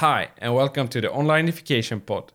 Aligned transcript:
Hi, 0.00 0.30
and 0.38 0.54
welcome 0.54 0.88
to 0.88 1.00
the 1.02 1.08
Onlineification 1.08 2.06
Pod, 2.06 2.32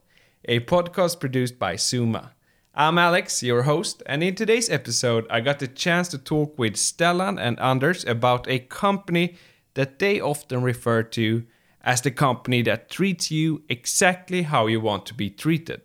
a 0.47 0.59
podcast 0.59 1.19
produced 1.19 1.57
by 1.57 1.77
Suma. 1.77 2.33
I'm 2.75 2.99
Alex, 2.99 3.41
your 3.41 3.63
host, 3.63 4.03
and 4.05 4.21
in 4.21 4.35
today's 4.35 4.69
episode, 4.69 5.25
I 5.31 5.41
got 5.41 5.57
the 5.57 5.67
chance 5.67 6.07
to 6.09 6.19
talk 6.19 6.59
with 6.59 6.75
Stellan 6.75 7.41
and 7.41 7.59
Anders 7.59 8.05
about 8.05 8.47
a 8.47 8.59
company 8.59 9.37
that 9.73 9.97
they 9.97 10.21
often 10.21 10.61
refer 10.61 11.01
to 11.17 11.43
as 11.81 12.01
the 12.01 12.11
company 12.11 12.61
that 12.61 12.91
treats 12.91 13.31
you 13.31 13.63
exactly 13.67 14.43
how 14.43 14.67
you 14.67 14.79
want 14.79 15.07
to 15.07 15.15
be 15.15 15.31
treated. 15.31 15.81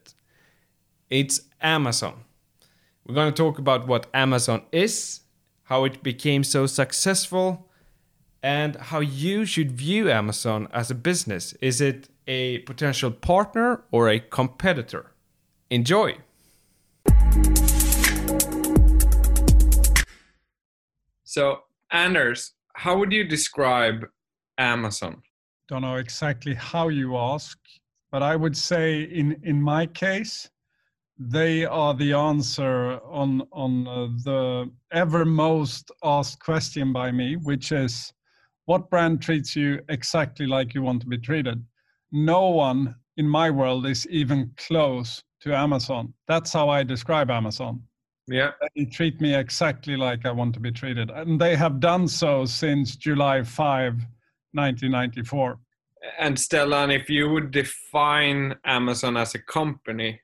It's 1.09 1.41
Amazon. 1.63 2.25
We're 3.07 3.15
going 3.15 3.33
to 3.33 3.43
talk 3.43 3.59
about 3.59 3.87
what 3.87 4.11
Amazon 4.13 4.65
is, 4.71 5.21
how 5.63 5.85
it 5.85 6.03
became 6.03 6.45
so 6.45 6.67
successful, 6.67 7.70
and 8.43 8.77
how 8.77 9.01
you 9.01 9.45
should 9.45 9.73
view 9.73 10.11
Amazon 10.11 10.69
as 10.73 10.91
a 10.91 10.95
business. 10.95 11.53
Is 11.61 11.81
it 11.81 12.09
a 12.27 12.59
potential 12.59 13.11
partner 13.11 13.83
or 13.91 14.09
a 14.09 14.21
competitor? 14.21 15.13
Enjoy! 15.71 16.17
So, 21.25 21.61
Anders, 21.93 22.55
how 22.75 22.99
would 22.99 23.13
you 23.13 23.25
describe 23.25 24.07
Amazon? 24.59 25.23
Don't 25.69 25.83
know 25.83 25.97
exactly 25.97 26.55
how 26.55 26.89
you 26.89 27.17
ask, 27.17 27.59
but 28.11 28.23
I 28.23 28.35
would 28.35 28.57
say 28.57 29.03
in 29.03 29.41
in 29.45 29.63
my 29.63 29.87
case, 29.87 30.51
they 31.19 31.65
are 31.67 31.95
the 31.95 32.15
answer 32.15 32.99
on 33.05 33.43
on 33.53 33.87
uh, 33.87 34.09
the 34.25 34.71
ever 34.91 35.25
most 35.25 35.93
asked 36.03 36.41
question 36.41 36.93
by 36.93 37.13
me, 37.13 37.37
which 37.37 37.71
is 37.71 38.13
what 38.67 38.91
brand 38.91 39.23
treats 39.23 39.57
you 39.57 39.81
exactly 39.89 40.47
like 40.47 40.75
you 40.75 40.83
want 40.83 41.03
to 41.03 41.09
be 41.09 41.19
treated? 41.19 41.65
No 42.13 42.49
one 42.49 42.95
in 43.17 43.29
my 43.29 43.51
world 43.51 43.87
is 43.87 44.07
even 44.09 44.53
close 44.57 45.23
to 45.43 45.55
Amazon. 45.55 46.13
That's 46.29 46.53
how 46.53 46.69
I 46.69 46.83
describe 46.83 47.31
Amazon. 47.31 47.83
Yeah. 48.29 48.53
They 48.77 48.85
treat 48.85 49.21
me 49.21 49.35
exactly 49.35 49.97
like 49.97 50.25
I 50.25 50.31
want 50.31 50.55
to 50.55 50.61
be 50.61 50.71
treated. 50.71 51.11
And 51.11 51.41
they 51.41 51.57
have 51.57 51.81
done 51.81 52.07
so 52.07 52.45
since 52.45 52.97
July 52.97 53.43
5, 53.43 53.95
1994. 54.53 55.59
And 56.19 56.37
Stellan, 56.37 56.95
if 56.95 57.11
you 57.11 57.29
would 57.29 57.51
define 57.51 58.55
Amazon 58.65 59.17
as 59.17 59.35
a 59.35 59.39
company, 59.39 60.21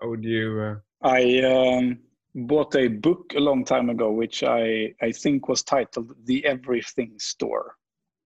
how 0.00 0.08
would 0.08 0.24
you? 0.24 0.60
Uh... 0.60 1.06
I 1.06 1.40
um, 1.40 1.98
bought 2.34 2.74
a 2.76 2.88
book 2.88 3.32
a 3.36 3.40
long 3.40 3.64
time 3.64 3.90
ago, 3.90 4.10
which 4.10 4.42
I 4.42 4.94
I 5.00 5.12
think 5.12 5.48
was 5.48 5.62
titled 5.62 6.14
"The 6.24 6.44
Everything 6.46 7.14
Store," 7.18 7.76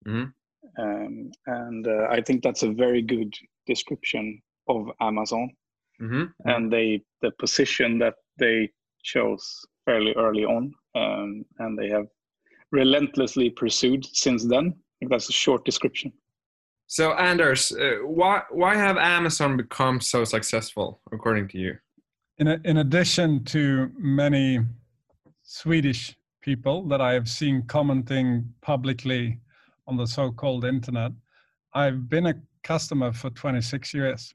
mm-hmm. 0.06 0.26
um, 0.82 1.30
and 1.46 1.86
uh, 1.86 2.06
I 2.10 2.20
think 2.20 2.42
that's 2.42 2.62
a 2.62 2.72
very 2.72 3.02
good 3.02 3.34
description 3.66 4.40
of 4.68 4.90
Amazon 5.00 5.50
mm-hmm. 6.00 6.24
and 6.44 6.72
they 6.72 7.02
the 7.22 7.30
position 7.32 7.98
that 7.98 8.14
they 8.38 8.70
chose 9.02 9.64
fairly 9.84 10.12
early 10.16 10.44
on, 10.44 10.74
um, 10.94 11.44
and 11.58 11.78
they 11.78 11.88
have 11.88 12.06
relentlessly 12.72 13.50
pursued 13.50 14.04
since 14.04 14.44
then. 14.44 14.74
I 14.74 14.94
think 14.98 15.12
that's 15.12 15.28
a 15.28 15.32
short 15.32 15.64
description. 15.64 16.12
So, 16.88 17.12
Anders, 17.12 17.72
uh, 17.72 17.98
why 18.04 18.42
why 18.50 18.76
have 18.76 18.96
Amazon 18.96 19.56
become 19.56 20.00
so 20.00 20.24
successful, 20.24 21.00
according 21.12 21.48
to 21.48 21.58
you? 21.58 21.78
In 22.38 22.48
a, 22.48 22.60
in 22.64 22.76
addition 22.78 23.44
to 23.44 23.90
many 23.96 24.60
Swedish 25.42 26.14
people 26.42 26.86
that 26.88 27.00
I 27.00 27.14
have 27.14 27.30
seen 27.30 27.62
commenting 27.62 28.52
publicly 28.60 29.40
on 29.86 29.96
the 29.96 30.06
so-called 30.06 30.66
internet, 30.66 31.12
I've 31.72 32.10
been 32.10 32.26
a 32.26 32.34
customer 32.62 33.12
for 33.12 33.30
26 33.30 33.94
years, 33.94 34.34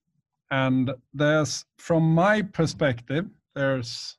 and 0.50 0.92
there's, 1.14 1.64
from 1.78 2.16
my 2.16 2.42
perspective, 2.42 3.28
there's 3.54 4.18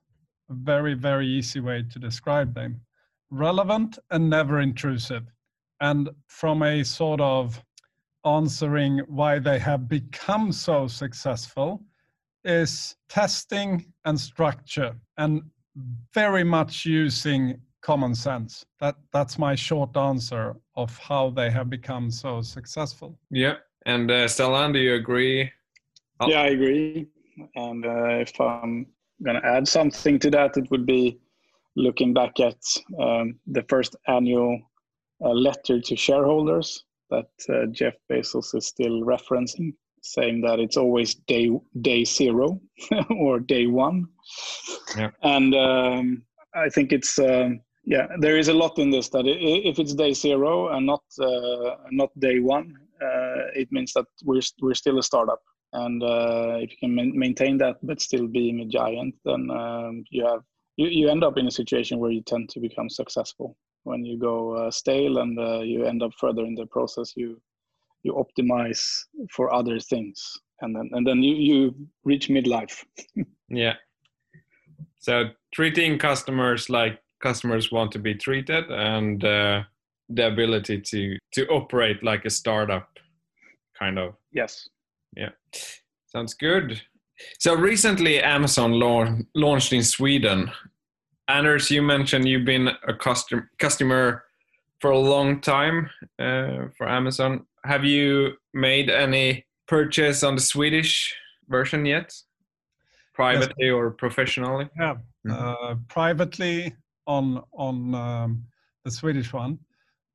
a 0.49 0.55
very 0.55 0.95
very 0.95 1.27
easy 1.27 1.59
way 1.59 1.85
to 1.91 1.99
describe 1.99 2.55
them: 2.55 2.81
relevant 3.31 3.99
and 4.13 4.31
never 4.31 4.61
intrusive. 4.61 5.25
And 5.81 6.09
from 6.29 6.63
a 6.63 6.85
sort 6.85 7.21
of 7.21 7.61
answering 8.25 9.01
why 9.09 9.41
they 9.41 9.59
have 9.59 9.89
become 9.89 10.53
so 10.53 10.87
successful 10.87 11.83
is 12.45 12.97
testing 13.09 13.87
and 14.05 14.19
structure 14.19 14.95
and 15.19 15.43
very 16.13 16.45
much 16.45 16.85
using 16.85 17.61
common 17.81 18.15
sense. 18.15 18.65
That 18.81 18.97
that's 19.13 19.39
my 19.39 19.55
short 19.55 19.97
answer 19.97 20.57
of 20.77 20.97
how 20.99 21.31
they 21.31 21.51
have 21.51 21.69
become 21.71 22.11
so 22.11 22.43
successful. 22.43 23.19
Yeah 23.31 23.57
and 23.87 24.11
uh, 24.11 24.27
Stellan, 24.27 24.73
do 24.73 24.79
you 24.79 24.95
agree? 24.95 25.51
Oh. 26.21 26.29
yeah 26.29 26.43
i 26.43 26.49
agree. 26.49 27.09
And 27.57 27.85
uh, 27.85 28.21
if 28.21 28.41
i'm 28.41 28.87
going 29.25 29.41
to 29.41 29.47
add 29.47 29.67
something 29.67 30.19
to 30.19 30.31
that 30.31 30.57
it 30.57 30.71
would 30.71 30.87
be 30.87 31.19
looking 31.77 32.13
back 32.13 32.39
at 32.41 32.61
um, 33.01 33.39
the 33.47 33.65
first 33.69 33.97
annual 34.07 34.61
uh, 35.25 35.31
letter 35.31 35.81
to 35.81 35.97
shareholders 35.97 36.85
that 37.11 37.31
uh, 37.49 37.67
Jeff 37.71 37.95
Bezos 38.11 38.55
is 38.55 38.67
still 38.67 39.03
referencing, 39.03 39.75
saying 40.03 40.43
that 40.43 40.61
it's 40.61 40.77
always 40.77 41.15
day 41.15 41.51
day 41.81 42.05
zero 42.05 42.61
or 43.11 43.41
day 43.41 43.67
one. 43.67 44.07
Yeah. 44.97 45.11
And 45.23 45.55
um, 45.55 46.23
I 46.55 46.69
think 46.69 46.93
it's 46.93 47.19
um, 47.19 47.61
yeah, 47.85 48.07
there 48.19 48.37
is 48.37 48.49
a 48.49 48.55
lot 48.55 48.79
in 48.79 48.91
this 48.91 49.09
that 49.11 49.25
if 49.27 49.79
it's 49.79 49.95
day 49.95 50.13
zero 50.13 50.69
and 50.69 50.87
not 50.87 51.03
uh, 51.21 51.77
not 51.91 52.11
day 52.19 52.41
one, 52.41 52.75
uh, 53.01 53.51
it 53.55 53.71
means 53.73 53.93
that 53.95 54.07
we're 54.25 54.43
we're 54.61 54.75
still 54.75 54.99
a 54.99 55.03
startup. 55.03 55.41
And 55.75 56.03
uh, 56.03 56.59
if 56.61 56.71
you 56.71 56.77
can 56.81 56.95
ma- 56.95 57.19
maintain 57.19 57.57
that 57.59 57.77
but 57.83 58.01
still 58.01 58.27
being 58.27 58.61
a 58.61 58.67
giant, 58.67 59.15
then 59.25 59.51
um, 59.51 60.05
you 60.11 60.27
have 60.27 60.43
you, 60.77 60.89
you 60.89 61.09
end 61.09 61.25
up 61.25 61.39
in 61.39 61.47
a 61.47 61.51
situation 61.51 61.99
where 61.99 62.11
you 62.11 62.23
tend 62.23 62.49
to 62.51 62.61
become 62.61 62.89
successful 62.91 63.57
when 63.85 64.05
you 64.05 64.19
go 64.19 64.53
uh, 64.53 64.71
stale 64.71 65.19
and 65.19 65.39
uh, 65.39 65.61
you 65.61 65.85
end 65.85 66.03
up 66.03 66.13
further 66.19 66.45
in 66.45 66.55
the 66.55 66.67
process 66.67 67.13
you 67.17 67.41
you 68.03 68.15
optimize 68.15 69.05
for 69.31 69.53
other 69.53 69.79
things. 69.79 70.39
And 70.61 70.75
then 70.77 70.91
and 70.93 71.07
then 71.07 71.23
you 71.23 71.35
you 71.35 71.75
reach 72.05 72.29
midlife. 72.29 72.85
Yeah. 73.55 73.75
So 74.99 75.25
treating 75.53 75.99
customers 75.99 76.71
like 76.71 77.03
customers 77.23 77.71
want 77.71 77.93
to 77.93 77.99
be 77.99 78.15
treated 78.15 78.65
and 78.71 79.23
uh, 79.23 79.65
the 80.09 80.27
ability 80.29 80.81
to 80.81 81.19
to 81.35 81.47
operate 81.49 82.03
like 82.03 82.25
a 82.25 82.31
startup 82.31 82.89
kind 83.79 83.99
of. 83.99 84.15
Yes. 84.33 84.69
Yeah. 85.15 85.33
Sounds 86.07 86.33
good. 86.33 86.81
So 87.39 87.55
recently 87.55 88.23
amazon 88.23 88.73
la- 88.73 89.19
launched 89.35 89.75
in 89.75 89.83
sweden. 89.83 90.51
Anders, 91.29 91.71
you 91.71 91.83
mentioned 91.83 92.27
you've 92.27 92.47
been 92.47 92.69
a 92.89 92.95
custom, 92.95 93.49
customer 93.59 94.25
for 94.81 94.91
a 94.91 94.99
long 94.99 95.41
time 95.41 95.89
uh, 96.19 96.67
for 96.77 96.89
Amazon. 96.89 97.47
Have 97.65 97.85
you 97.85 98.35
made 98.55 98.91
any 98.91 99.47
purchase 99.69 100.23
on 100.23 100.35
the 100.35 100.41
Swedish 100.41 101.15
version 101.49 101.87
yet, 101.87 102.13
privately 103.15 103.67
yes. 103.67 103.73
or 103.73 103.91
professionally? 103.91 104.69
Yeah, 104.79 104.95
mm-hmm. 105.27 105.33
uh, 105.33 105.75
privately 105.89 106.75
on 107.07 107.43
on 107.53 107.95
um, 107.95 108.45
the 108.85 108.91
Swedish 108.91 109.33
one, 109.33 109.59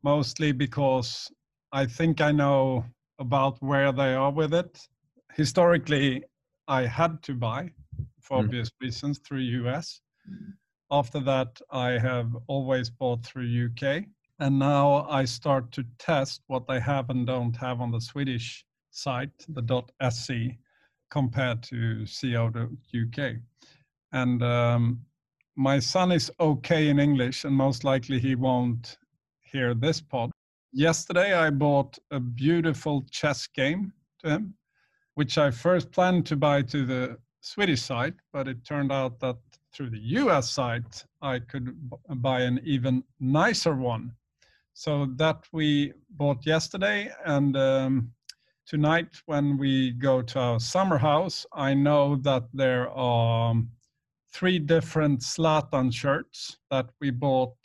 mostly 0.03 0.51
because 0.51 1.29
I 1.71 1.85
think 1.85 2.21
I 2.21 2.31
know 2.31 2.85
about 3.19 3.61
where 3.61 3.91
they 3.91 4.13
are 4.13 4.31
with 4.31 4.53
it. 4.53 4.87
Historically, 5.33 6.23
I 6.67 6.85
had 6.85 7.21
to 7.23 7.33
buy 7.33 7.71
for 8.21 8.37
mm. 8.37 8.43
obvious 8.43 8.71
reasons 8.81 9.19
through 9.19 9.39
US. 9.39 10.01
Mm 10.29 10.53
after 10.91 11.19
that, 11.21 11.59
I 11.69 11.91
have 11.91 12.35
always 12.47 12.89
bought 12.89 13.25
through 13.25 13.69
UK. 13.69 14.05
And 14.39 14.59
now 14.59 15.07
I 15.09 15.25
start 15.25 15.71
to 15.73 15.85
test 15.97 16.41
what 16.45 16.67
they 16.67 16.79
have 16.79 17.09
and 17.09 17.25
don't 17.25 17.55
have 17.57 17.81
on 17.81 17.89
the 17.91 17.99
Swedish 17.99 18.63
site, 18.91 19.31
the 19.49 19.83
.se, 20.11 20.57
compared 21.09 21.63
to 21.63 22.05
co.uk. 22.05 23.35
And 24.11 24.43
um, 24.43 25.01
my 25.55 25.79
son 25.79 26.11
is 26.11 26.31
okay 26.39 26.89
in 26.89 26.99
English, 26.99 27.45
and 27.45 27.55
most 27.55 27.83
likely 27.83 28.19
he 28.19 28.35
won't 28.35 28.97
hear 29.41 29.73
this 29.73 30.01
pod. 30.01 30.31
Yesterday, 30.71 31.33
I 31.33 31.49
bought 31.49 31.97
a 32.11 32.19
beautiful 32.19 33.05
chess 33.09 33.47
game 33.47 33.91
to 34.19 34.29
him, 34.29 34.53
which 35.15 35.39
I 35.39 35.49
first 35.49 35.91
planned 35.91 36.27
to 36.27 36.35
buy 36.35 36.61
to 36.63 36.85
the 36.85 37.17
Swedish 37.41 37.81
site, 37.81 38.13
but 38.31 38.47
it 38.47 38.63
turned 38.63 38.91
out 38.91 39.19
that 39.21 39.37
through 39.73 39.89
the 39.89 39.99
US 40.21 40.51
site, 40.51 41.05
I 41.23 41.39
could 41.39 41.75
buy 42.17 42.41
an 42.41 42.59
even 42.63 43.03
nicer 43.19 43.75
one. 43.75 44.11
So 44.79 45.07
that 45.15 45.43
we 45.51 45.91
bought 46.11 46.45
yesterday. 46.45 47.09
And 47.25 47.57
um, 47.57 48.11
tonight, 48.67 49.07
when 49.25 49.57
we 49.57 49.89
go 49.93 50.21
to 50.21 50.39
our 50.39 50.59
summer 50.59 50.99
house, 50.99 51.47
I 51.51 51.73
know 51.73 52.17
that 52.17 52.43
there 52.53 52.87
are 52.91 53.55
three 54.31 54.59
different 54.59 55.21
Zlatan 55.21 55.91
shirts 55.91 56.59
that 56.69 56.91
we 57.01 57.09
bought 57.09 57.57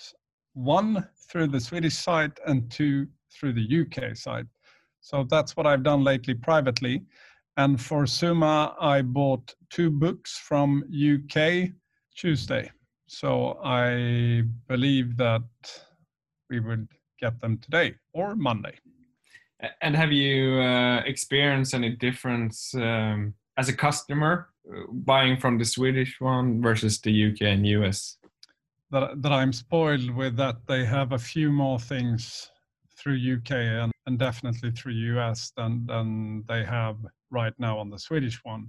one 0.54 1.06
through 1.28 1.48
the 1.48 1.60
Swedish 1.60 1.98
site 1.98 2.40
and 2.46 2.70
two 2.70 3.06
through 3.30 3.52
the 3.52 3.82
UK 3.82 4.16
site. 4.16 4.46
So 5.02 5.26
that's 5.28 5.54
what 5.54 5.66
I've 5.66 5.82
done 5.82 6.02
lately 6.02 6.32
privately. 6.32 7.02
And 7.58 7.78
for 7.78 8.06
Suma, 8.06 8.74
I 8.80 9.02
bought 9.02 9.54
two 9.68 9.90
books 9.90 10.38
from 10.38 10.82
UK 10.88 11.72
Tuesday. 12.16 12.70
So 13.06 13.60
I 13.62 14.44
believe 14.66 15.18
that 15.18 15.42
we 16.48 16.60
would 16.60 16.88
get 17.22 17.40
them 17.40 17.56
today 17.58 17.94
or 18.12 18.34
Monday. 18.34 18.74
And 19.80 19.94
have 19.94 20.12
you 20.12 20.60
uh, 20.60 21.02
experienced 21.06 21.72
any 21.72 21.90
difference 21.90 22.74
um, 22.74 23.34
as 23.56 23.68
a 23.68 23.72
customer 23.72 24.48
uh, 24.68 24.90
buying 24.90 25.36
from 25.36 25.56
the 25.56 25.64
Swedish 25.64 26.20
one 26.20 26.60
versus 26.60 27.00
the 27.00 27.14
UK 27.28 27.42
and 27.42 27.66
US? 27.66 28.18
That, 28.90 29.22
that 29.22 29.32
I'm 29.32 29.52
spoiled 29.52 30.10
with 30.10 30.36
that 30.36 30.56
they 30.66 30.84
have 30.84 31.12
a 31.12 31.18
few 31.18 31.50
more 31.52 31.78
things 31.78 32.50
through 32.98 33.18
UK 33.36 33.52
and, 33.52 33.92
and 34.06 34.18
definitely 34.18 34.72
through 34.72 34.94
US 35.16 35.52
than, 35.56 35.86
than 35.86 36.44
they 36.48 36.64
have 36.64 36.96
right 37.30 37.54
now 37.58 37.78
on 37.78 37.88
the 37.88 37.98
Swedish 37.98 38.40
one. 38.42 38.68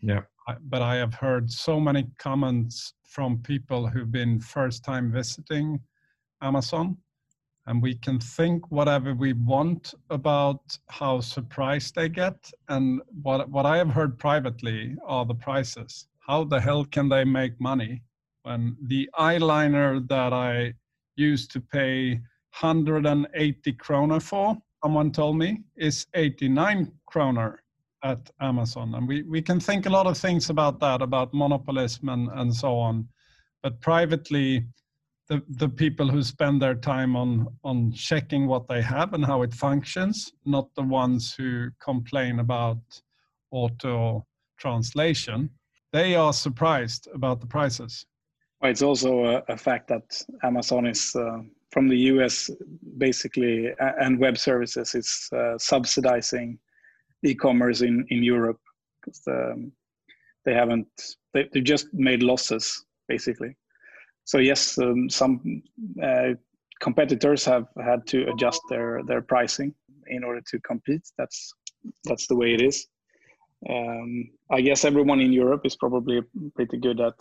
Yeah. 0.00 0.20
I, 0.46 0.56
but 0.60 0.82
I 0.82 0.96
have 0.96 1.14
heard 1.14 1.50
so 1.50 1.80
many 1.80 2.04
comments 2.18 2.92
from 3.06 3.38
people 3.38 3.86
who've 3.86 4.12
been 4.12 4.40
first 4.40 4.84
time 4.84 5.10
visiting 5.10 5.80
Amazon 6.42 6.98
and 7.66 7.82
we 7.82 7.94
can 7.94 8.18
think 8.20 8.70
whatever 8.70 9.14
we 9.14 9.32
want 9.32 9.94
about 10.10 10.78
how 10.88 11.20
surprised 11.20 11.94
they 11.94 12.08
get. 12.08 12.50
And 12.68 13.00
what 13.22 13.48
what 13.48 13.66
i 13.66 13.76
have 13.76 13.90
heard 13.90 14.18
privately 14.18 14.96
are 15.04 15.24
the 15.24 15.34
prices. 15.34 16.06
How 16.26 16.44
the 16.44 16.60
hell 16.60 16.84
can 16.84 17.08
they 17.08 17.24
make 17.24 17.60
money 17.60 18.02
when 18.42 18.76
the 18.82 19.08
eyeliner 19.18 20.06
that 20.08 20.32
i 20.32 20.74
used 21.16 21.50
to 21.52 21.60
pay 21.60 22.20
180 22.60 23.72
kroner 23.72 24.20
for 24.20 24.56
someone 24.84 25.10
told 25.10 25.38
me 25.38 25.62
is 25.76 26.06
89 26.14 26.92
kroner 27.06 27.62
at 28.02 28.30
amazon. 28.40 28.94
And 28.94 29.08
we, 29.08 29.22
we 29.22 29.40
can 29.40 29.58
think 29.58 29.86
a 29.86 29.90
lot 29.90 30.06
of 30.06 30.18
things 30.18 30.50
about 30.50 30.78
that 30.80 31.00
about 31.00 31.32
monopolism 31.32 32.10
and, 32.10 32.28
and 32.34 32.54
so 32.54 32.76
on. 32.76 33.08
But 33.62 33.80
privately 33.80 34.66
the, 35.28 35.42
the 35.48 35.68
people 35.68 36.08
who 36.08 36.22
spend 36.22 36.60
their 36.60 36.74
time 36.74 37.16
on 37.16 37.46
on 37.64 37.92
checking 37.92 38.46
what 38.46 38.68
they 38.68 38.82
have 38.82 39.14
and 39.14 39.24
how 39.24 39.42
it 39.42 39.54
functions, 39.54 40.32
not 40.44 40.68
the 40.74 40.82
ones 40.82 41.34
who 41.36 41.70
complain 41.82 42.40
about 42.40 42.78
auto 43.50 44.26
translation. 44.58 45.50
They 45.92 46.14
are 46.14 46.32
surprised 46.32 47.08
about 47.14 47.40
the 47.40 47.46
prices. 47.46 48.04
It's 48.62 48.82
also 48.82 49.24
a, 49.24 49.42
a 49.48 49.56
fact 49.56 49.88
that 49.88 50.22
Amazon 50.42 50.86
is 50.86 51.14
uh, 51.14 51.38
from 51.70 51.88
the 51.88 51.98
US 52.12 52.50
basically 52.98 53.72
and 53.78 54.18
web 54.18 54.38
services 54.38 54.94
is 54.94 55.28
uh, 55.32 55.58
subsidizing 55.58 56.58
e-commerce 57.22 57.80
in 57.80 58.06
in 58.10 58.22
Europe 58.22 58.60
um, 59.26 59.72
they 60.44 60.54
haven't 60.54 60.88
they, 61.32 61.48
they 61.52 61.60
just 61.60 61.92
made 61.92 62.22
losses 62.22 62.84
basically 63.08 63.56
so 64.24 64.38
yes, 64.38 64.78
um, 64.78 65.08
some 65.10 65.62
uh, 66.02 66.30
competitors 66.80 67.44
have 67.44 67.66
had 67.82 68.06
to 68.08 68.26
adjust 68.30 68.60
their 68.68 69.02
their 69.06 69.22
pricing 69.22 69.74
in 70.06 70.24
order 70.24 70.42
to 70.50 70.58
compete. 70.60 71.06
That's 71.18 71.54
that's 72.04 72.26
the 72.26 72.36
way 72.36 72.54
it 72.54 72.62
is. 72.62 72.86
Um, 73.68 74.30
I 74.50 74.60
guess 74.60 74.84
everyone 74.84 75.20
in 75.20 75.32
Europe 75.32 75.62
is 75.64 75.76
probably 75.76 76.20
pretty 76.54 76.78
good 76.78 77.00
at 77.00 77.18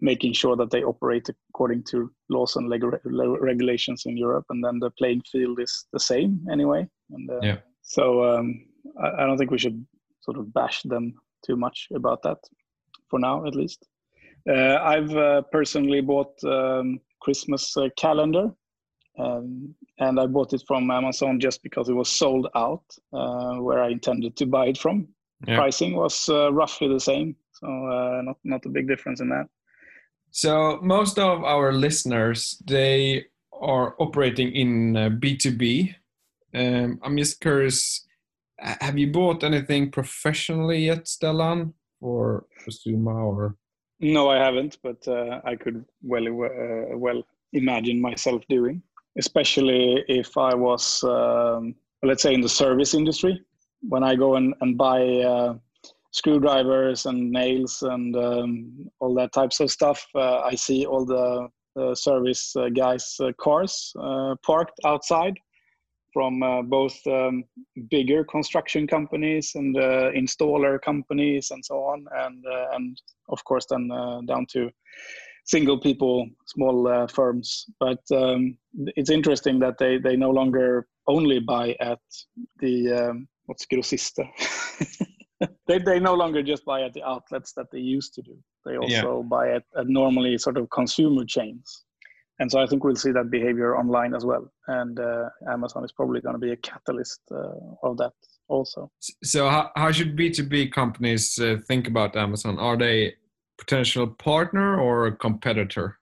making 0.00 0.32
sure 0.32 0.56
that 0.56 0.70
they 0.70 0.82
operate 0.82 1.28
according 1.50 1.82
to 1.84 2.10
laws 2.28 2.56
and 2.56 2.68
leg- 2.68 2.84
regulations 3.04 4.02
in 4.06 4.16
Europe, 4.16 4.44
and 4.50 4.62
then 4.62 4.78
the 4.78 4.90
playing 4.90 5.22
field 5.32 5.60
is 5.60 5.86
the 5.92 6.00
same 6.00 6.44
anyway. 6.50 6.86
And 7.10 7.30
uh, 7.30 7.40
yeah. 7.42 7.58
so 7.82 8.24
um, 8.24 8.66
I, 9.00 9.22
I 9.22 9.26
don't 9.26 9.38
think 9.38 9.50
we 9.50 9.58
should 9.58 9.84
sort 10.20 10.38
of 10.38 10.52
bash 10.52 10.82
them 10.82 11.14
too 11.46 11.56
much 11.56 11.88
about 11.94 12.22
that 12.22 12.38
for 13.08 13.18
now, 13.18 13.46
at 13.46 13.54
least. 13.54 13.86
Uh, 14.48 14.78
I've 14.82 15.16
uh, 15.16 15.42
personally 15.52 16.02
bought 16.02 16.42
um, 16.44 17.00
Christmas 17.20 17.76
uh, 17.76 17.88
calendar, 17.96 18.50
um, 19.18 19.74
and 19.98 20.20
I 20.20 20.26
bought 20.26 20.52
it 20.52 20.62
from 20.66 20.90
Amazon 20.90 21.40
just 21.40 21.62
because 21.62 21.88
it 21.88 21.94
was 21.94 22.10
sold 22.10 22.48
out 22.54 22.84
where 23.10 23.82
I 23.82 23.90
intended 23.90 24.36
to 24.36 24.46
buy 24.46 24.66
it 24.66 24.78
from. 24.78 25.08
Yeah. 25.46 25.56
Pricing 25.56 25.96
was 25.96 26.28
roughly 26.28 26.88
the 26.88 27.00
same, 27.00 27.36
so 27.52 27.66
not 28.22 28.36
not 28.44 28.66
a 28.66 28.68
big 28.68 28.86
difference 28.88 29.20
in 29.20 29.28
that. 29.30 29.46
So 30.30 30.78
most 30.82 31.18
of 31.18 31.44
our 31.44 31.72
listeners 31.72 32.60
they 32.66 33.26
are 33.52 33.94
operating 33.98 34.52
in 34.52 34.94
B2B. 35.20 35.94
Um, 36.54 36.98
I'm 37.02 37.16
just 37.16 37.40
curious, 37.40 38.06
have 38.58 38.98
you 38.98 39.10
bought 39.10 39.42
anything 39.42 39.90
professionally 39.90 40.86
yet, 40.86 41.04
Stellan, 41.04 41.72
for 42.00 42.46
Suma 42.68 43.10
or? 43.10 43.56
No, 44.00 44.28
I 44.28 44.36
haven't, 44.36 44.78
but 44.82 45.06
uh, 45.06 45.40
I 45.44 45.56
could 45.56 45.84
well 46.02 46.26
uh, 46.26 46.96
well 46.96 47.22
imagine 47.52 48.00
myself 48.00 48.42
doing, 48.48 48.82
especially 49.18 50.04
if 50.08 50.36
I 50.36 50.54
was, 50.54 51.02
um, 51.04 51.74
let's 52.02 52.22
say, 52.22 52.34
in 52.34 52.40
the 52.40 52.48
service 52.48 52.94
industry. 52.94 53.40
When 53.88 54.02
I 54.02 54.16
go 54.16 54.36
and, 54.36 54.54
and 54.60 54.76
buy 54.76 55.00
uh, 55.20 55.54
screwdrivers 56.10 57.06
and 57.06 57.30
nails 57.30 57.82
and 57.82 58.16
um, 58.16 58.90
all 58.98 59.14
that 59.14 59.32
types 59.32 59.60
of 59.60 59.70
stuff, 59.70 60.04
uh, 60.14 60.40
I 60.40 60.54
see 60.54 60.86
all 60.86 61.04
the 61.04 61.48
service 61.94 62.54
uh, 62.56 62.68
guys' 62.68 63.16
uh, 63.20 63.32
cars 63.38 63.92
parked 64.42 64.78
outside 64.84 65.34
from 66.14 66.42
uh, 66.42 66.62
both 66.62 66.96
um, 67.08 67.44
bigger 67.90 68.24
construction 68.24 68.86
companies 68.86 69.52
and 69.56 69.76
uh, 69.76 70.12
installer 70.12 70.80
companies 70.80 71.50
and 71.50 71.62
so 71.62 71.74
on, 71.80 72.06
and 72.22 72.44
uh, 72.46 72.66
and 72.76 72.96
of 73.28 73.44
course 73.44 73.66
then 73.68 73.90
uh, 73.92 74.20
down 74.26 74.46
to 74.52 74.70
single 75.44 75.78
people, 75.78 76.26
small 76.46 76.88
uh, 76.88 77.06
firms. 77.08 77.66
But 77.80 78.00
um, 78.14 78.56
it's 78.96 79.10
interesting 79.10 79.58
that 79.58 79.76
they 79.78 79.98
they 79.98 80.16
no 80.16 80.30
longer 80.30 80.86
only 81.08 81.40
buy 81.40 81.76
at 81.80 82.00
the 82.60 82.92
um, 82.92 83.28
what's 83.46 83.66
grossista. 83.66 84.24
they 85.66 85.78
they 85.78 85.98
no 85.98 86.14
longer 86.14 86.42
just 86.42 86.64
buy 86.64 86.82
at 86.82 86.94
the 86.94 87.02
outlets 87.02 87.52
that 87.54 87.66
they 87.72 87.80
used 87.80 88.14
to 88.14 88.22
do. 88.22 88.38
They 88.64 88.76
also 88.76 89.20
yeah. 89.20 89.28
buy 89.28 89.50
at, 89.56 89.64
at 89.76 89.88
normally 89.88 90.38
sort 90.38 90.56
of 90.56 90.70
consumer 90.70 91.24
chains 91.26 91.83
and 92.40 92.50
so 92.50 92.60
I 92.60 92.66
think 92.66 92.82
we'll 92.82 92.96
see 92.96 93.12
that 93.12 93.30
behavior 93.30 93.76
online 93.76 94.14
as 94.14 94.24
well. 94.24 94.50
And 94.66 94.98
uh, 94.98 95.28
Amazon 95.48 95.84
is 95.84 95.92
probably 95.92 96.20
going 96.20 96.34
to 96.34 96.38
be 96.38 96.52
a 96.52 96.56
catalyst 96.56 97.20
uh, 97.30 97.52
of 97.82 97.96
that 97.98 98.12
also. 98.48 98.90
So, 99.22 99.48
how, 99.48 99.70
how 99.76 99.92
should 99.92 100.16
B2B 100.16 100.72
companies 100.72 101.38
uh, 101.38 101.58
think 101.66 101.86
about 101.86 102.16
Amazon? 102.16 102.58
Are 102.58 102.76
they 102.76 103.14
potential 103.56 104.08
partner 104.08 104.80
or 104.80 105.06
a 105.06 105.16
competitor? 105.16 105.98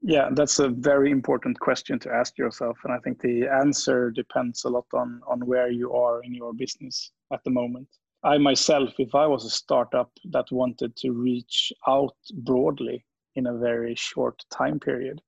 Yeah, 0.00 0.28
that's 0.32 0.60
a 0.60 0.68
very 0.68 1.10
important 1.10 1.58
question 1.58 1.98
to 2.00 2.12
ask 2.12 2.38
yourself, 2.38 2.78
and 2.84 2.92
I 2.92 2.98
think 2.98 3.20
the 3.20 3.48
answer 3.48 4.12
depends 4.12 4.64
a 4.64 4.68
lot 4.68 4.86
on 4.94 5.20
on 5.26 5.40
where 5.44 5.70
you 5.70 5.92
are 5.92 6.22
in 6.22 6.32
your 6.32 6.54
business 6.54 7.10
at 7.32 7.42
the 7.44 7.50
moment. 7.50 7.88
I 8.22 8.38
myself, 8.38 8.90
if 8.98 9.14
I 9.14 9.26
was 9.26 9.44
a 9.44 9.50
startup 9.50 10.10
that 10.30 10.50
wanted 10.52 10.96
to 10.96 11.10
reach 11.10 11.72
out 11.86 12.16
broadly 12.32 13.04
in 13.34 13.46
a 13.46 13.58
very 13.58 13.94
short 13.96 14.44
time 14.50 14.78
period, 14.78 15.20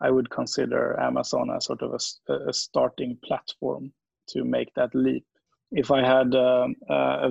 I 0.00 0.10
would 0.10 0.30
consider 0.30 0.98
Amazon 1.00 1.50
as 1.50 1.66
sort 1.66 1.82
of 1.82 1.92
a, 2.28 2.32
a 2.48 2.52
starting 2.52 3.18
platform 3.24 3.92
to 4.28 4.44
make 4.44 4.72
that 4.74 4.94
leap. 4.94 5.24
If 5.70 5.90
I 5.90 6.00
had 6.00 6.34
um, 6.34 6.76
a 6.88 7.30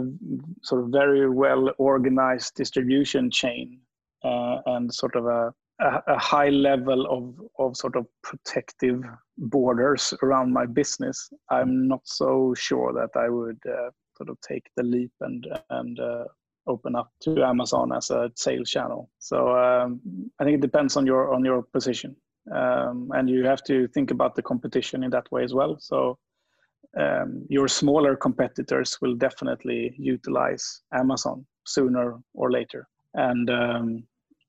sort 0.62 0.84
of 0.84 0.90
very 0.90 1.30
well 1.30 1.72
organized 1.78 2.56
distribution 2.56 3.32
chain 3.32 3.80
uh, 4.24 4.58
and 4.66 4.94
sort 4.94 5.16
of 5.16 5.26
a, 5.26 5.54
a, 5.80 6.04
a, 6.08 6.20
high 6.20 6.50
level 6.50 7.08
of, 7.08 7.66
of 7.66 7.78
sort 7.78 7.96
of 7.96 8.06
protective 8.22 9.02
borders 9.38 10.14
around 10.22 10.54
my 10.54 10.66
business, 10.66 11.32
I'm 11.50 11.88
not 11.88 12.02
so 12.04 12.54
sure 12.56 12.94
that 12.94 13.20
I 13.20 13.30
would 13.30 13.60
uh, 13.68 13.90
sort 14.18 14.30
of 14.30 14.40
take 14.42 14.70
the 14.76 14.84
leap 14.84 15.12
and 15.22 15.48
and 15.70 16.00
uh, 16.00 16.26
open 16.68 16.96
up 16.96 17.12
to 17.22 17.44
Amazon 17.44 17.92
as 17.92 18.12
a 18.12 18.32
sales 18.36 18.70
channel. 18.70 19.10
So 19.20 19.58
um, 19.58 20.02
I 20.40 20.44
think 20.44 20.56
it 20.56 20.62
depends 20.62 20.96
on 20.98 21.08
your 21.08 21.34
on 21.34 21.44
your 21.44 21.64
position 21.64 22.16
um, 22.52 23.12
and 23.14 23.30
you 23.30 23.46
have 23.46 23.64
to 23.64 23.88
think 23.90 24.12
about 24.12 24.36
the 24.36 24.42
competition 24.42 25.04
in 25.04 25.10
that 25.12 25.32
way 25.32 25.44
as 25.44 25.54
well. 25.54 25.78
So 25.80 26.18
um, 26.98 27.46
your 27.50 27.68
smaller 27.68 28.16
competitors 28.16 28.98
will 29.02 29.16
definitely 29.16 29.94
utilize 29.98 30.82
Amazon 30.94 31.46
sooner 31.66 32.18
or 32.34 32.52
later. 32.52 32.88
And 33.14 33.50
um, 33.50 34.04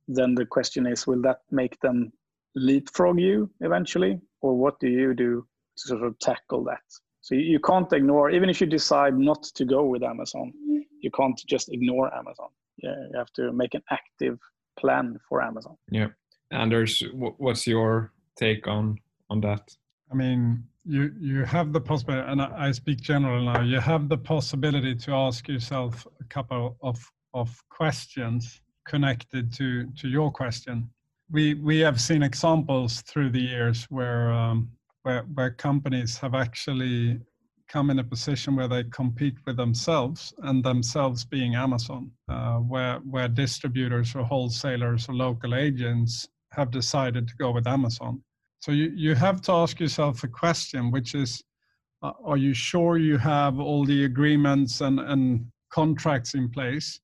then 0.06 0.34
the 0.34 0.46
question 0.46 0.86
is, 0.86 1.06
will 1.06 1.22
that 1.22 1.40
make 1.50 1.78
them 1.80 2.12
leapfrog 2.54 3.18
you 3.18 3.50
eventually, 3.60 4.20
or 4.40 4.56
what 4.56 4.80
do 4.80 4.88
you 4.88 5.14
do 5.14 5.46
to 5.76 5.88
sort 5.88 6.02
of 6.02 6.18
tackle 6.18 6.64
that? 6.64 6.82
So 7.20 7.34
you, 7.34 7.42
you 7.42 7.60
can't 7.60 7.92
ignore, 7.92 8.30
even 8.30 8.48
if 8.48 8.60
you 8.60 8.66
decide 8.66 9.18
not 9.18 9.42
to 9.42 9.64
go 9.64 9.84
with 9.84 10.02
Amazon, 10.02 10.52
you 11.00 11.10
can't 11.10 11.40
just 11.46 11.68
ignore 11.72 12.14
Amazon. 12.14 12.48
Yeah, 12.78 12.94
you 13.10 13.18
have 13.18 13.32
to 13.34 13.52
make 13.52 13.74
an 13.74 13.82
active 13.90 14.38
plan 14.78 15.18
for 15.28 15.42
Amazon. 15.42 15.76
Yeah. 15.90 16.08
Anders, 16.50 17.02
what's 17.12 17.66
your 17.66 18.12
take 18.36 18.66
on 18.66 18.98
on 19.30 19.40
that? 19.42 19.76
I 20.10 20.14
mean, 20.14 20.64
you 20.84 21.12
you 21.20 21.44
have 21.44 21.72
the 21.72 21.80
possibility, 21.80 22.30
and 22.30 22.40
I, 22.40 22.72
speak 22.72 23.00
general 23.00 23.44
now. 23.44 23.60
You 23.60 23.80
have 23.80 24.08
the 24.08 24.16
possibility 24.16 24.94
to 24.94 25.12
ask 25.12 25.46
yourself 25.48 26.06
a 26.20 26.24
couple 26.24 26.76
of 26.82 26.98
of 27.34 27.62
questions 27.68 28.62
connected 28.86 29.52
to 29.54 29.86
to 30.00 30.08
your 30.08 30.30
question. 30.30 30.88
We 31.30 31.54
we 31.54 31.80
have 31.80 32.00
seen 32.00 32.22
examples 32.22 33.02
through 33.02 33.30
the 33.30 33.42
years 33.42 33.84
where 33.90 34.32
um, 34.32 34.70
where 35.02 35.24
where 35.34 35.50
companies 35.50 36.16
have 36.18 36.34
actually 36.34 37.20
come 37.68 37.90
in 37.90 37.98
a 37.98 38.04
position 38.04 38.56
where 38.56 38.68
they 38.68 38.84
compete 38.84 39.36
with 39.44 39.58
themselves 39.58 40.32
and 40.44 40.64
themselves 40.64 41.22
being 41.26 41.54
Amazon, 41.54 42.10
uh, 42.30 42.56
where 42.56 43.00
where 43.00 43.28
distributors 43.28 44.14
or 44.14 44.24
wholesalers 44.24 45.06
or 45.10 45.14
local 45.14 45.54
agents 45.54 46.26
have 46.52 46.70
decided 46.70 47.28
to 47.28 47.34
go 47.38 47.50
with 47.50 47.66
Amazon. 47.66 48.22
So 48.60 48.72
you, 48.72 48.92
you 48.94 49.14
have 49.14 49.40
to 49.42 49.52
ask 49.52 49.78
yourself 49.78 50.24
a 50.24 50.28
question, 50.28 50.90
which 50.90 51.14
is, 51.14 51.42
uh, 52.02 52.12
are 52.24 52.36
you 52.36 52.54
sure 52.54 52.98
you 52.98 53.18
have 53.18 53.60
all 53.60 53.84
the 53.84 54.04
agreements 54.04 54.80
and, 54.80 55.00
and 55.00 55.46
contracts 55.70 56.34
in 56.34 56.48
place 56.48 56.98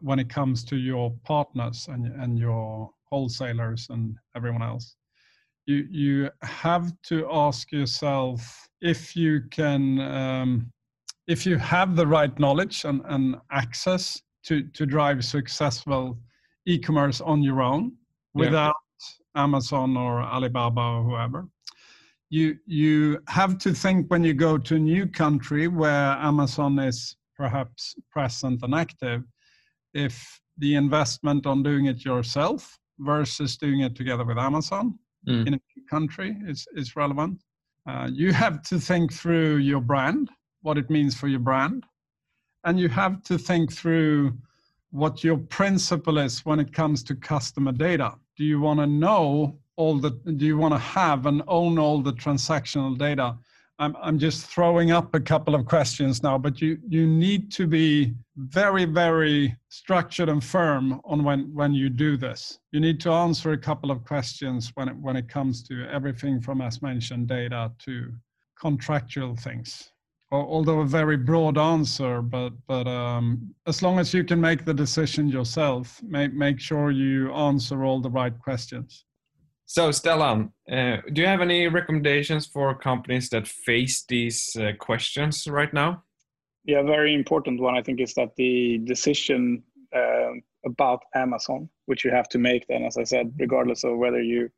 when 0.00 0.18
it 0.18 0.28
comes 0.28 0.64
to 0.64 0.76
your 0.76 1.12
partners 1.24 1.86
and, 1.90 2.06
and 2.06 2.38
your 2.38 2.90
wholesalers 3.04 3.86
and 3.90 4.16
everyone 4.36 4.62
else? 4.62 4.96
You, 5.66 5.86
you 5.90 6.30
have 6.42 6.92
to 7.04 7.26
ask 7.30 7.70
yourself 7.72 8.68
if 8.80 9.14
you 9.14 9.42
can 9.50 10.00
um, 10.00 10.72
if 11.30 11.46
you 11.46 11.56
have 11.58 11.94
the 11.94 12.06
right 12.06 12.36
knowledge 12.40 12.84
and, 12.84 13.02
and 13.04 13.36
access 13.52 14.20
to, 14.42 14.62
to 14.62 14.84
drive 14.84 15.24
successful 15.24 16.18
e-commerce 16.66 17.20
on 17.20 17.40
your 17.40 17.62
own 17.62 17.92
yeah. 18.34 18.44
without 18.44 18.76
Amazon 19.34 19.96
or 19.96 20.22
Alibaba 20.22 20.80
or 20.80 21.02
whoever. 21.04 21.48
You 22.28 22.56
you 22.66 23.18
have 23.28 23.58
to 23.58 23.72
think 23.72 24.10
when 24.10 24.22
you 24.22 24.34
go 24.34 24.56
to 24.56 24.76
a 24.76 24.78
new 24.78 25.06
country 25.06 25.66
where 25.66 26.12
Amazon 26.30 26.78
is 26.78 27.16
perhaps 27.36 27.96
present 28.12 28.62
and 28.62 28.74
active, 28.74 29.22
if 29.94 30.40
the 30.58 30.74
investment 30.74 31.46
on 31.46 31.62
doing 31.62 31.86
it 31.86 32.04
yourself 32.04 32.78
versus 32.98 33.56
doing 33.56 33.80
it 33.80 33.96
together 33.96 34.24
with 34.24 34.38
Amazon 34.38 34.98
mm. 35.26 35.46
in 35.46 35.54
a 35.54 35.60
country 35.88 36.36
is, 36.46 36.66
is 36.74 36.96
relevant. 36.96 37.42
Uh, 37.88 38.08
you 38.12 38.32
have 38.32 38.62
to 38.62 38.78
think 38.78 39.12
through 39.12 39.56
your 39.56 39.80
brand, 39.80 40.30
what 40.62 40.78
it 40.78 40.90
means 40.90 41.14
for 41.16 41.28
your 41.28 41.40
brand, 41.40 41.84
and 42.64 42.78
you 42.78 42.88
have 42.88 43.22
to 43.22 43.38
think 43.38 43.72
through 43.72 44.36
what 44.90 45.22
your 45.22 45.36
principle 45.36 46.18
is 46.18 46.44
when 46.44 46.60
it 46.60 46.72
comes 46.72 47.02
to 47.04 47.14
customer 47.14 47.72
data. 47.72 48.14
Do 48.36 48.44
you 48.44 48.60
want 48.60 48.80
to 48.80 48.86
know 48.86 49.58
all 49.76 49.98
the, 49.98 50.10
do 50.10 50.44
you 50.44 50.58
want 50.58 50.74
to 50.74 50.78
have 50.78 51.26
and 51.26 51.42
own 51.48 51.78
all 51.78 52.00
the 52.02 52.12
transactional 52.12 52.98
data? 52.98 53.36
I'm, 53.78 53.96
I'm 54.02 54.18
just 54.18 54.46
throwing 54.46 54.90
up 54.90 55.14
a 55.14 55.20
couple 55.20 55.54
of 55.54 55.64
questions 55.64 56.22
now, 56.22 56.36
but 56.36 56.60
you, 56.60 56.78
you 56.86 57.06
need 57.06 57.50
to 57.52 57.66
be 57.66 58.14
very, 58.36 58.84
very 58.84 59.56
structured 59.68 60.28
and 60.28 60.42
firm 60.42 61.00
on 61.04 61.24
when, 61.24 61.54
when 61.54 61.72
you 61.72 61.88
do 61.88 62.16
this. 62.16 62.58
You 62.72 62.80
need 62.80 63.00
to 63.00 63.10
answer 63.10 63.52
a 63.52 63.58
couple 63.58 63.90
of 63.90 64.04
questions 64.04 64.70
when 64.74 64.88
it, 64.88 64.96
when 64.96 65.16
it 65.16 65.28
comes 65.28 65.62
to 65.64 65.86
everything 65.90 66.40
from, 66.40 66.60
as 66.60 66.82
mentioned, 66.82 67.28
data 67.28 67.72
to 67.84 68.12
contractual 68.58 69.36
things 69.36 69.92
although 70.32 70.80
a 70.80 70.86
very 70.86 71.16
broad 71.16 71.58
answer, 71.58 72.22
but 72.22 72.52
but 72.66 72.86
um, 72.86 73.54
as 73.66 73.82
long 73.82 73.98
as 73.98 74.14
you 74.14 74.24
can 74.24 74.40
make 74.40 74.64
the 74.64 74.74
decision 74.74 75.28
yourself, 75.28 76.00
make 76.02 76.32
make 76.32 76.60
sure 76.60 76.90
you 76.90 77.32
answer 77.32 77.84
all 77.84 78.00
the 78.00 78.10
right 78.10 78.38
questions. 78.38 79.04
So, 79.66 79.90
Stellan, 79.90 80.50
uh, 80.70 80.96
do 81.12 81.20
you 81.20 81.28
have 81.28 81.40
any 81.40 81.68
recommendations 81.68 82.46
for 82.46 82.74
companies 82.74 83.28
that 83.30 83.46
face 83.46 84.04
these 84.08 84.56
uh, 84.56 84.72
questions 84.80 85.46
right 85.46 85.72
now? 85.72 86.02
Yeah, 86.64 86.82
very 86.82 87.14
important 87.14 87.60
one 87.60 87.76
I 87.76 87.82
think 87.82 88.00
is 88.00 88.14
that 88.14 88.34
the 88.36 88.78
decision 88.78 89.62
uh, 89.94 90.32
about 90.66 91.00
Amazon, 91.14 91.68
which 91.86 92.04
you 92.04 92.10
have 92.10 92.28
to 92.30 92.38
make, 92.38 92.66
then 92.66 92.84
as 92.84 92.96
I 92.96 93.04
said, 93.04 93.32
regardless 93.38 93.84
of 93.84 93.96
whether 93.96 94.20
you 94.20 94.48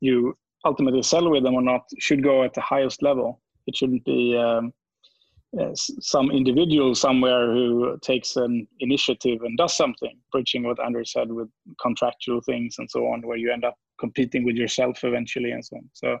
you 0.00 0.36
ultimately 0.64 1.02
sell 1.02 1.28
with 1.28 1.42
them 1.42 1.54
or 1.54 1.62
not, 1.62 1.82
should 1.98 2.22
go 2.22 2.44
at 2.44 2.54
the 2.54 2.60
highest 2.60 3.02
level. 3.02 3.40
It 3.66 3.76
shouldn't 3.76 4.04
be 4.04 4.36
um, 4.36 4.72
some 5.74 6.30
individual 6.30 6.94
somewhere 6.94 7.52
who 7.52 7.98
takes 8.02 8.36
an 8.36 8.66
initiative 8.80 9.42
and 9.42 9.56
does 9.58 9.76
something, 9.76 10.16
bridging 10.30 10.62
what 10.64 10.82
Anders 10.82 11.12
said 11.12 11.30
with 11.30 11.48
contractual 11.80 12.40
things 12.40 12.76
and 12.78 12.90
so 12.90 13.06
on, 13.08 13.20
where 13.26 13.36
you 13.36 13.52
end 13.52 13.64
up 13.64 13.76
competing 14.00 14.44
with 14.44 14.56
yourself 14.56 15.04
eventually 15.04 15.50
and 15.50 15.64
so 15.64 15.76
on. 15.76 15.90
So 15.92 16.18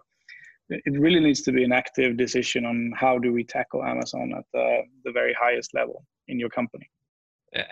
it 0.68 0.98
really 0.98 1.20
needs 1.20 1.42
to 1.42 1.52
be 1.52 1.64
an 1.64 1.72
active 1.72 2.16
decision 2.16 2.64
on 2.64 2.92
how 2.96 3.18
do 3.18 3.32
we 3.32 3.44
tackle 3.44 3.84
Amazon 3.84 4.32
at 4.36 4.44
the, 4.52 4.82
the 5.04 5.12
very 5.12 5.34
highest 5.38 5.74
level 5.74 6.04
in 6.28 6.38
your 6.38 6.48
company. 6.48 6.88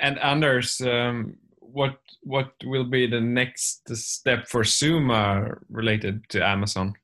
And 0.00 0.18
Anders, 0.18 0.80
um, 0.82 1.36
what 1.58 2.00
what 2.22 2.52
will 2.64 2.84
be 2.84 3.06
the 3.06 3.20
next 3.20 3.88
step 3.96 4.48
for 4.48 4.64
Suma 4.64 5.56
related 5.70 6.28
to 6.30 6.44
Amazon? 6.44 6.94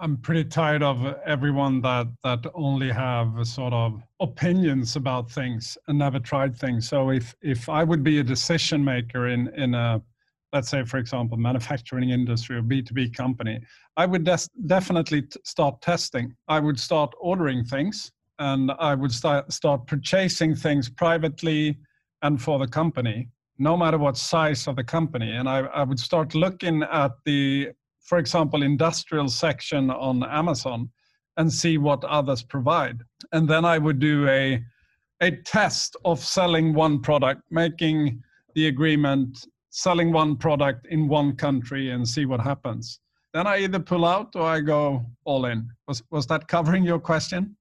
I'm 0.00 0.16
pretty 0.16 0.44
tired 0.44 0.82
of 0.82 1.04
everyone 1.26 1.82
that 1.82 2.06
that 2.24 2.46
only 2.54 2.90
have 2.90 3.46
sort 3.46 3.72
of 3.74 4.02
opinions 4.20 4.96
about 4.96 5.30
things 5.30 5.76
and 5.88 5.98
never 5.98 6.18
tried 6.18 6.56
things. 6.56 6.88
So 6.88 7.10
if 7.10 7.34
if 7.42 7.68
I 7.68 7.84
would 7.84 8.02
be 8.02 8.18
a 8.18 8.22
decision 8.24 8.82
maker 8.82 9.28
in 9.28 9.48
in 9.54 9.74
a 9.74 10.00
let's 10.52 10.70
say 10.70 10.84
for 10.84 10.96
example 10.96 11.36
manufacturing 11.36 12.10
industry 12.10 12.56
or 12.56 12.62
B2B 12.62 13.14
company, 13.14 13.60
I 13.96 14.06
would 14.06 14.24
des- 14.24 14.48
definitely 14.66 15.22
t- 15.22 15.38
start 15.44 15.82
testing. 15.82 16.34
I 16.48 16.60
would 16.60 16.80
start 16.80 17.12
ordering 17.20 17.64
things 17.64 18.10
and 18.38 18.72
I 18.78 18.94
would 18.94 19.12
start 19.12 19.52
start 19.52 19.86
purchasing 19.86 20.54
things 20.54 20.88
privately 20.88 21.76
and 22.22 22.40
for 22.40 22.58
the 22.58 22.68
company 22.68 23.28
no 23.60 23.76
matter 23.76 23.98
what 23.98 24.16
size 24.16 24.68
of 24.68 24.76
the 24.76 24.84
company 24.84 25.32
and 25.32 25.48
I, 25.48 25.58
I 25.58 25.82
would 25.82 25.98
start 25.98 26.34
looking 26.34 26.84
at 26.84 27.12
the 27.24 27.70
for 28.08 28.16
example, 28.16 28.62
industrial 28.62 29.28
section 29.28 29.90
on 29.90 30.24
Amazon 30.24 30.88
and 31.36 31.52
see 31.52 31.76
what 31.76 32.02
others 32.04 32.42
provide. 32.42 33.02
And 33.32 33.46
then 33.46 33.66
I 33.66 33.76
would 33.76 33.98
do 33.98 34.26
a, 34.28 34.62
a 35.20 35.30
test 35.30 35.94
of 36.06 36.18
selling 36.18 36.72
one 36.72 37.00
product, 37.00 37.42
making 37.50 38.22
the 38.54 38.68
agreement, 38.68 39.46
selling 39.68 40.10
one 40.10 40.36
product 40.36 40.86
in 40.86 41.06
one 41.06 41.36
country 41.36 41.90
and 41.90 42.08
see 42.08 42.24
what 42.24 42.40
happens. 42.40 43.00
Then 43.34 43.46
I 43.46 43.58
either 43.58 43.78
pull 43.78 44.06
out 44.06 44.34
or 44.34 44.42
I 44.42 44.60
go 44.60 45.04
all 45.24 45.44
in. 45.44 45.68
Was, 45.86 46.02
was 46.10 46.26
that 46.28 46.48
covering 46.48 46.84
your 46.84 46.98
question? 46.98 47.56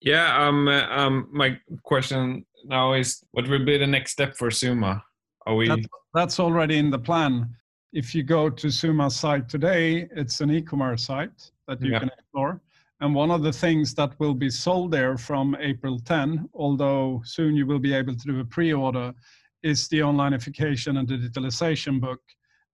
Yeah, 0.00 0.36
um, 0.36 0.66
uh, 0.66 0.86
um, 0.90 1.28
my 1.32 1.58
question 1.84 2.44
now 2.64 2.92
is 2.94 3.22
what 3.30 3.48
will 3.48 3.64
be 3.64 3.78
the 3.78 3.86
next 3.86 4.12
step 4.12 4.36
for 4.36 4.50
Suma? 4.50 5.02
Are 5.46 5.54
we? 5.54 5.68
That's, 5.68 5.86
that's 6.12 6.40
already 6.40 6.78
in 6.78 6.90
the 6.90 6.98
plan 6.98 7.54
if 7.96 8.14
you 8.14 8.22
go 8.22 8.50
to 8.50 8.70
Suma's 8.70 9.16
site 9.16 9.48
today, 9.48 10.06
it's 10.14 10.42
an 10.42 10.50
e-commerce 10.50 11.04
site 11.04 11.50
that 11.66 11.80
you 11.80 11.92
yeah. 11.92 12.00
can 12.00 12.10
explore. 12.10 12.60
And 13.00 13.14
one 13.14 13.30
of 13.30 13.42
the 13.42 13.52
things 13.52 13.94
that 13.94 14.12
will 14.20 14.34
be 14.34 14.50
sold 14.50 14.90
there 14.90 15.16
from 15.16 15.56
April 15.58 15.98
10, 15.98 16.50
although 16.52 17.22
soon 17.24 17.56
you 17.56 17.64
will 17.64 17.78
be 17.78 17.94
able 17.94 18.14
to 18.14 18.26
do 18.26 18.40
a 18.40 18.44
pre-order, 18.44 19.14
is 19.62 19.88
the 19.88 20.00
onlineification 20.00 20.98
and 20.98 21.08
digitalization 21.08 21.98
book. 21.98 22.20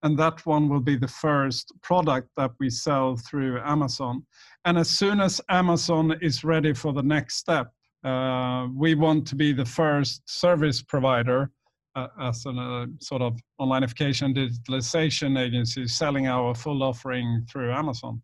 And 0.02 0.18
that 0.18 0.44
one 0.44 0.68
will 0.68 0.80
be 0.80 0.96
the 0.96 1.06
first 1.06 1.72
product 1.82 2.28
that 2.36 2.50
we 2.58 2.68
sell 2.68 3.16
through 3.16 3.60
Amazon. 3.60 4.26
And 4.64 4.76
as 4.76 4.90
soon 4.90 5.20
as 5.20 5.40
Amazon 5.48 6.18
is 6.20 6.42
ready 6.42 6.74
for 6.74 6.92
the 6.92 7.02
next 7.04 7.36
step, 7.36 7.72
uh, 8.02 8.66
we 8.74 8.96
want 8.96 9.28
to 9.28 9.36
be 9.36 9.52
the 9.52 9.64
first 9.64 10.28
service 10.28 10.82
provider 10.82 11.52
as 11.96 12.46
a 12.46 12.50
uh, 12.50 12.86
sort 13.00 13.22
of 13.22 13.38
onlineification 13.60 14.34
digitalization 14.36 15.38
agency 15.38 15.86
selling 15.86 16.26
our 16.26 16.54
full 16.54 16.82
offering 16.82 17.46
through 17.50 17.72
Amazon. 17.72 18.22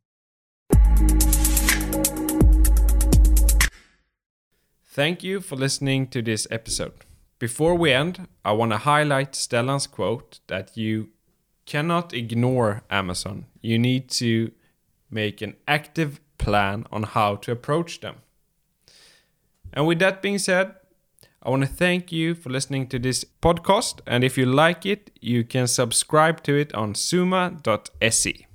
Thank 4.85 5.23
you 5.23 5.41
for 5.41 5.57
listening 5.57 6.09
to 6.09 6.23
this 6.23 6.47
episode. 6.51 7.05
Before 7.39 7.75
we 7.77 7.93
end, 7.93 8.27
I 8.45 8.53
want 8.53 8.73
to 8.73 8.79
highlight 8.79 9.33
Stellan's 9.33 9.87
quote 9.87 10.41
that 10.49 10.77
you 10.77 11.11
cannot 11.67 12.13
ignore 12.13 12.83
Amazon. 12.91 13.47
You 13.61 13.79
need 13.79 14.09
to 14.11 14.51
make 15.11 15.41
an 15.41 15.55
active 15.69 16.21
plan 16.39 16.85
on 16.91 17.05
how 17.05 17.37
to 17.37 17.53
approach 17.53 18.01
them. 18.01 18.17
And 19.73 19.87
with 19.87 19.99
that 20.01 20.23
being 20.23 20.39
said, 20.39 20.75
I 21.43 21.51
want 21.51 21.63
to 21.63 21.69
thank 21.69 22.11
you 22.11 22.35
for 22.35 22.51
listening 22.51 22.89
to 22.89 22.99
this 22.99 23.25
podcast. 23.41 24.01
And 24.07 24.25
if 24.25 24.37
you 24.37 24.47
like 24.47 24.85
it, 24.85 25.11
you 25.21 25.45
can 25.45 25.69
subscribe 25.69 26.43
to 26.43 26.59
it 26.59 26.75
on 26.75 26.95
suma.se. 26.95 28.48